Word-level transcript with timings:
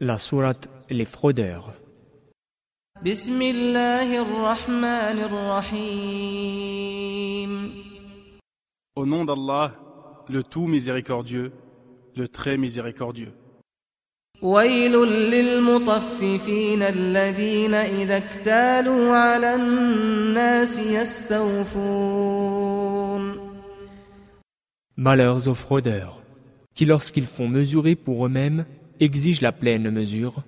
La 0.00 0.18
sourate 0.18 0.68
Les 0.90 1.06
fraudeurs. 1.06 1.76
بسم 3.04 3.42
الله 3.42 4.22
الرحمن 4.22 5.18
الرحيم 5.64 6.74
Au 8.96 9.06
nom 9.06 9.24
d'Allah, 9.24 9.72
le 10.28 10.42
tout 10.42 10.66
miséricordieux, 10.66 11.52
le 12.16 12.28
très 12.28 12.58
miséricordieux. 12.58 13.32
ويل 14.42 14.92
للمطففين 15.30 16.82
الذين 16.82 17.74
إذا 17.74 18.16
اكتالوا 18.16 19.16
على 19.16 19.54
الناس 19.54 20.78
يستوفون 20.78 22.14
Malheurs 24.96 25.48
aux 25.48 25.54
fraudeurs, 25.54 26.22
qui 26.74 26.84
lorsqu'ils 26.84 27.26
font 27.26 27.48
mesurer 27.48 27.94
pour 27.94 28.26
eux-mêmes, 28.26 28.66
exige 28.99 29.41
la 29.41 29.51
pleine 29.51 29.89
mesure. 29.89 30.43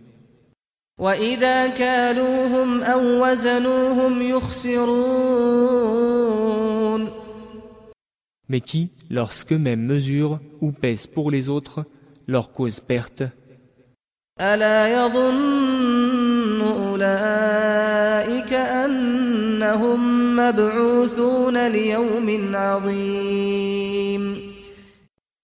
Mais 8.49 8.61
qui, 8.61 8.89
lorsqu'eux-mêmes 9.09 9.85
mesurent 9.85 10.39
ou 10.61 10.71
pèsent 10.71 11.07
pour 11.07 11.31
les 11.31 11.49
autres, 11.49 11.85
leur 12.27 12.51
cause 12.51 12.79
perte? 12.79 13.23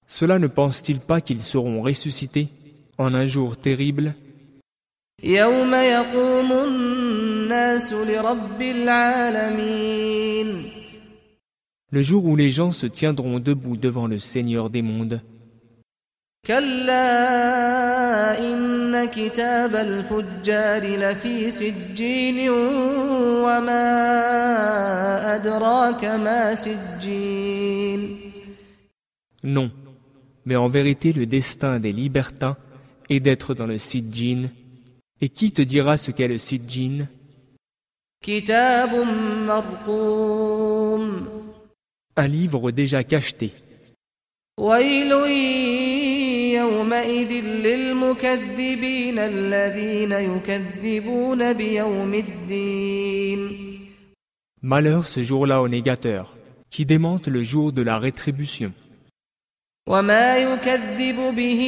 Cela 0.09 0.39
ne 0.39 0.47
pensent-ils 0.47 0.99
pas 0.99 1.21
qu'ils 1.21 1.41
seront 1.41 1.81
ressuscités? 1.81 2.47
en 2.97 3.13
un 3.13 3.25
jour 3.27 3.57
terrible. 3.57 4.15
Le 11.91 12.01
jour 12.01 12.25
où 12.25 12.35
les 12.35 12.51
gens 12.51 12.71
se 12.71 12.85
tiendront 12.85 13.39
debout 13.39 13.77
devant 13.77 14.07
le 14.07 14.19
Seigneur 14.19 14.69
des 14.69 14.81
mondes. 14.81 15.21
Non, 29.43 29.71
mais 30.45 30.55
en 30.55 30.69
vérité 30.69 31.13
le 31.13 31.25
destin 31.25 31.79
des 31.79 31.91
libertins 31.91 32.57
est 33.08 33.20
d'être 33.20 33.54
dans 33.54 33.66
le 33.66 33.78
Sidjin. 33.78 34.48
Et 35.20 35.28
qui 35.28 35.52
te 35.52 35.62
dira 35.62 35.96
ce 35.96 36.10
qu'est 36.10 36.28
le 36.28 36.38
Sidjin 36.38 37.06
كتاب 38.22 38.94
مرقوم 39.46 41.26
Un 42.16 42.28
livre 42.28 42.70
déjà 42.70 43.02
cacheté. 43.04 43.50
ويل 44.60 45.12
يومئذ 46.54 47.32
للمكذبين 47.44 49.18
الذين 49.18 50.12
يكذبون 50.12 51.52
بيوم 51.52 52.14
الدين 52.14 53.72
Malheur 54.64 55.08
ce 55.08 55.24
jour-là 55.24 55.60
aux 55.60 55.68
négateurs, 55.68 56.36
qui 56.70 56.86
démentent 56.86 57.26
le 57.26 57.42
jour 57.42 57.72
de 57.72 57.82
la 57.82 57.98
rétribution. 57.98 58.72
وما 59.88 60.36
يكذب 60.36 61.34
به 61.36 61.62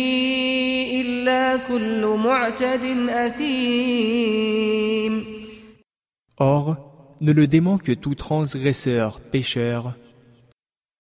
إلا 1.19 1.57
كل 1.57 2.19
معتد 2.25 2.85
أثيم 3.09 4.65
Or, 6.39 6.77
ne 7.21 7.33
le 7.33 7.47
dément 7.47 7.79
que 7.79 7.93
tout 7.93 8.17
transgresseur, 8.17 9.21
pécheur, 9.21 9.95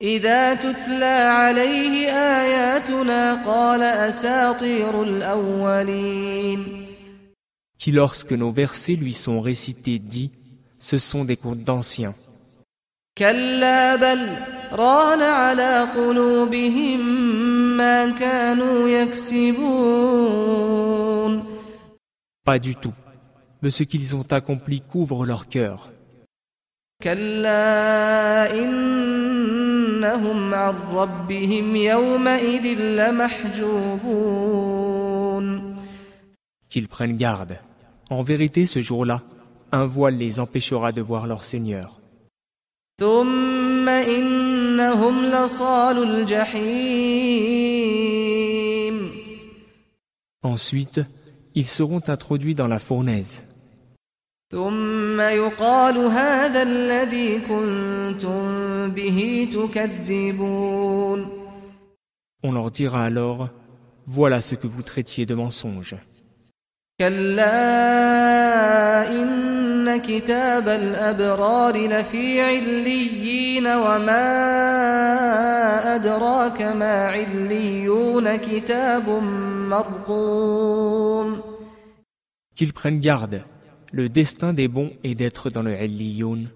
إذا 0.03 0.55
تتلى 0.55 1.05
عليه 1.31 2.11
آياتنا 2.11 3.35
قال 3.35 3.83
أساطير 3.83 5.03
الأولين 5.03 6.85
qui 7.79 7.93
lorsque 7.93 8.33
nos 8.33 8.51
versets 8.51 8.97
lui 8.97 9.13
sont 9.13 9.41
récités 9.41 9.99
dit 9.99 10.31
Ce 10.79 10.99
sont 10.99 11.25
des 11.25 11.37
contes 11.37 11.65
d'anciens. 11.65 12.15
كلا 13.19 13.97
بل 13.97 14.29
ران 14.73 15.23
على 15.23 15.89
قلوبهم 15.97 17.08
ما 17.99 18.11
كانوا 18.11 18.89
يكسبون 18.89 20.35
Pas 22.45 22.59
du 22.59 22.75
tout. 22.77 22.93
Mais 23.63 23.71
ce 23.71 23.83
qu'ils 23.85 24.15
ont 24.17 24.27
accompli 24.31 24.81
couvre 24.81 25.25
leur 25.27 25.49
cœur. 25.49 25.91
كلا 27.03 28.51
إنهم 28.61 30.55
عن 30.55 30.75
ربهم 30.93 31.77
يومئذ 31.77 32.79
لمحجوبون 32.79 34.45
Qu'ils 36.71 36.89
prennent 36.89 37.17
garde. 37.17 37.59
En 38.11 38.23
vérité, 38.23 38.67
ce 38.67 38.81
jour-là, 38.81 39.23
un 39.73 39.87
voile 39.87 40.17
les 40.17 40.41
empêchera 40.41 40.93
de 40.93 41.03
voir 41.03 41.27
leur 41.27 41.45
Seigneur. 41.45 42.01
ثم 43.01 43.89
إنهم 43.89 45.25
لصال 45.25 45.99
الجحيم 45.99 47.58
Ensuite, 50.49 51.01
ils 51.55 51.67
seront 51.67 52.03
introduits 52.09 52.55
dans 52.55 52.69
la 52.69 52.79
fournaise. 52.79 53.43
ثم 54.53 55.21
يقال 55.21 55.99
هذا 55.99 56.63
الذي 56.63 57.39
كنتم 57.39 58.91
به 58.91 59.49
تكذبون 59.53 61.29
On 62.43 62.53
leur 62.53 62.71
dira 62.71 63.05
alors 63.05 63.49
Voilà 64.07 64.41
ce 64.43 64.55
que 64.55 64.67
vous 64.67 64.83
traitiez 64.83 65.27
de 65.27 65.35
mensonge. 65.35 65.97
كلا 67.01 67.51
إن 69.11 69.97
كتاب 69.97 70.69
الأبرار 70.69 71.77
لفي 71.87 72.41
عليين 72.41 73.67
وما 73.67 74.25
أدراك 75.95 76.63
ما 76.63 77.09
عليون 77.09 78.37
كتاب 78.37 79.09
مرقوم 79.69 81.43
Qu'ils 82.57 82.73
prennent 82.73 83.01
garde. 83.01 83.45
Le 83.93 84.09
destin 84.09 84.53
des 84.53 84.69
bons 84.69 84.93
est 85.03 85.15
d'être 85.15 85.51
dans 85.51 85.63
le 85.63 85.73
Elliyoun. 85.73 86.49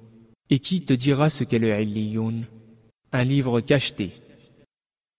Et 0.50 0.60
qui 0.60 0.84
te 0.84 0.92
dira 0.92 1.28
ce 1.28 1.44
qu'est 1.44 1.58
le 1.58 1.70
Elliyoun 1.70 2.44
Un 3.12 3.24
livre 3.24 3.60
cacheté, 3.60 4.12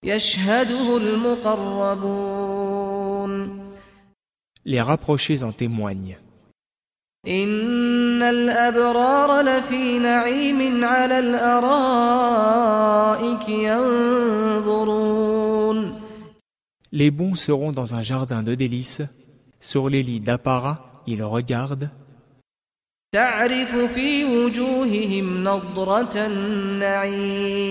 يشهده 0.03 0.97
المقربون 0.97 2.49
les 4.65 4.81
rapprochés 4.81 5.43
en 5.43 5.51
témoignent. 5.51 6.17
إن 7.27 8.23
الأبرار 8.23 9.41
لفي 9.41 9.99
نعيم 9.99 10.85
على 10.85 11.19
الأرائك 11.19 12.29
ينظرون 13.49 15.22
Les 16.93 17.11
bons 17.11 17.35
seront 17.35 17.71
dans 17.71 17.95
un 17.95 18.01
jardin 18.01 18.41
de 18.43 18.55
délices. 18.55 19.01
Sur 19.59 19.89
les 19.89 20.03
lits 20.03 20.19
d'apparat, 20.19 21.03
ils 21.07 21.23
regardent. 21.23 21.89
تعرف 23.11 23.75
في 23.75 24.25
وجوههم 24.25 25.43
نضرة 25.43 26.25
النعيم 26.25 27.69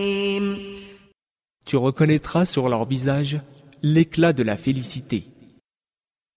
Tu 1.64 1.76
reconnaîtras 1.76 2.44
sur 2.44 2.68
leur 2.68 2.84
visage 2.86 3.40
l'éclat 3.82 4.32
de 4.32 4.42
la 4.42 4.56
félicité. 4.56 5.22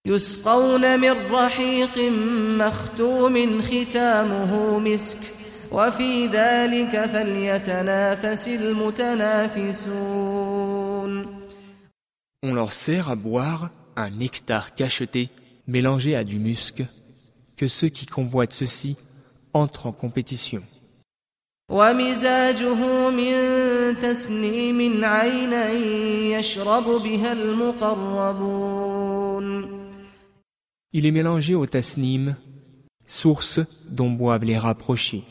يسقون 0.06 1.00
من 1.00 1.14
رحيق 1.32 1.98
مختوم 2.58 3.62
ختامه 3.62 4.78
مسك 4.78 5.18
وفي 5.72 6.26
ذلك 6.26 7.06
فليتنافس 7.12 8.48
المتنافسون 8.48 10.02
On 12.43 12.53
leur 12.53 12.71
sert 12.71 13.09
à 13.09 13.15
boire 13.15 13.71
un 13.95 14.11
nectar 14.11 14.75
cacheté 14.75 15.29
mélangé 15.65 16.15
à 16.15 16.23
du 16.23 16.37
musc, 16.37 16.83
que 17.55 17.67
ceux 17.67 17.89
qui 17.89 18.05
convoitent 18.05 18.53
ceci 18.53 18.95
entrent 19.53 19.87
en 19.87 19.91
compétition. 19.91 20.61
Il 30.93 31.05
est 31.05 31.11
mélangé 31.11 31.55
au 31.55 31.65
tasnim, 31.65 32.35
source 33.07 33.59
dont 33.89 34.11
boivent 34.11 34.45
les 34.45 34.57
rapprochés. 34.57 35.23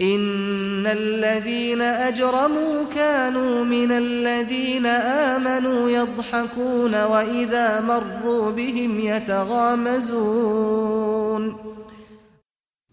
إن 0.00 0.86
الذين 0.86 1.80
أجرموا 1.80 2.84
كانوا 2.94 3.64
من 3.64 3.92
الذين 3.92 4.86
آمنوا 4.86 5.90
يضحكون 5.90 7.04
وإذا 7.04 7.80
مروا 7.80 8.50
بهم 8.50 9.00
يتغامزون 9.00 10.36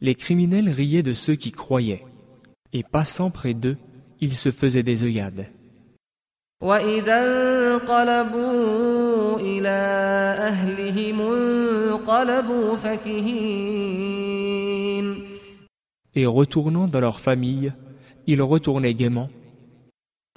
Les 0.02 0.16
criminels 0.16 0.70
riaient 0.70 1.04
de 1.04 1.14
ceux 1.14 1.36
qui 1.36 1.52
croyaient, 1.52 2.04
et 2.74 2.84
passant 2.84 3.30
près 3.30 3.54
d'eux, 3.54 3.78
ils 4.20 4.36
se 4.36 4.52
faisaient 4.52 4.84
des 4.84 5.04
œillades. 5.04 5.46
وإذا 6.62 7.20
انقلبوا 7.74 9.40
إلى 9.40 9.78
أهلهم 10.40 11.22
انقلبوا 11.22 12.76
فكهين 12.76 14.03
Et 16.15 16.27
retournant 16.27 16.87
dans 16.89 17.01
leur 17.01 17.21
famille, 17.21 17.73
ils 18.27 18.43
retournaient 18.43 18.95
gaiement. 18.95 19.29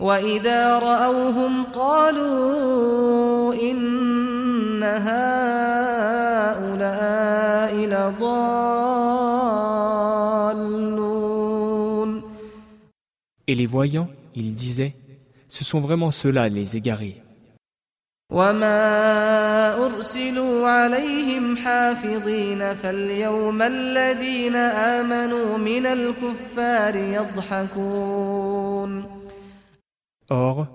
وإذا 0.02 0.80
رأوهم 0.80 1.64
قالوا 1.64 3.54
إن 3.54 4.84
هؤلاء 4.84 5.42
لضالون 7.76 9.42
Et 13.48 13.56
les 13.56 13.66
voyant, 13.66 14.08
ils 14.36 14.56
disaient, 14.56 14.94
ce 15.50 15.64
sont 15.64 15.82
vraiment 15.82 16.12
ceux-là 16.12 16.48
les 16.50 16.78
égarés. 16.78 17.22
وما 18.32 19.86
أرسلوا 19.86 20.68
عليهم 20.68 21.58
حافظين 21.58 22.76
فاليوم 22.76 23.62
الذين 23.62 24.56
آمنوا 24.56 25.58
من 25.58 25.86
الكفار 25.86 26.96
يضحكون 26.96 28.42
Or, 30.30 30.68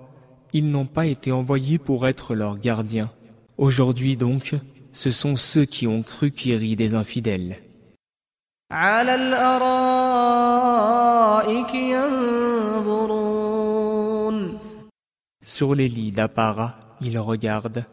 ils 0.53 0.69
n'ont 0.69 0.85
pas 0.85 1.07
été 1.07 1.31
envoyés 1.31 1.79
pour 1.79 2.07
être 2.07 2.35
leurs 2.35 2.57
gardiens. 2.57 3.09
Aujourd'hui 3.57 4.15
donc, 4.17 4.53
ce 4.93 5.09
sont 5.09 5.35
ceux 5.35 5.65
qui 5.65 5.87
ont 5.87 6.03
cru 6.03 6.29
qui 6.31 6.55
rient 6.55 6.75
des 6.75 6.93
infidèles. 6.93 7.59
على 8.71 9.15
الأرائك 9.15 10.13
ينظرون 11.73 13.37
Sur 15.41 15.75
les 15.75 15.87
lits 15.87 16.11
d'apparat, 16.11 16.75
il 17.04 17.18
regarde. 17.18 17.84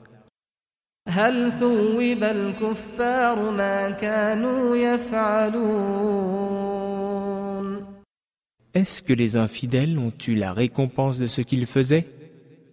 Est-ce 8.74 9.02
que 9.02 9.14
les 9.14 9.36
infidèles 9.36 9.98
ont 9.98 10.14
eu 10.28 10.36
la 10.36 10.54
récompense 10.54 11.18
de 11.18 11.28
ce 11.28 11.42
qu'ils 11.42 11.66
faisaient? 11.66 12.19